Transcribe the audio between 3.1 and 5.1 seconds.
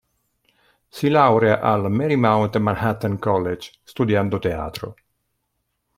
College, studiando teatro.